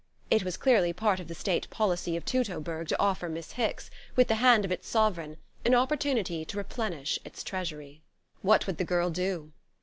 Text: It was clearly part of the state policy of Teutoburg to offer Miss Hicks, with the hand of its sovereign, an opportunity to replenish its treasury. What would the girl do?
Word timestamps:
It 0.31 0.43
was 0.43 0.57
clearly 0.57 0.93
part 0.93 1.19
of 1.19 1.27
the 1.27 1.35
state 1.35 1.69
policy 1.69 2.15
of 2.17 2.25
Teutoburg 2.25 2.87
to 2.87 2.99
offer 2.99 3.29
Miss 3.29 3.51
Hicks, 3.51 3.91
with 4.15 4.29
the 4.29 4.37
hand 4.41 4.65
of 4.65 4.71
its 4.71 4.87
sovereign, 4.87 5.37
an 5.63 5.75
opportunity 5.75 6.43
to 6.43 6.57
replenish 6.57 7.19
its 7.23 7.43
treasury. 7.43 8.01
What 8.41 8.65
would 8.65 8.77
the 8.79 8.83
girl 8.83 9.11
do? 9.11 9.51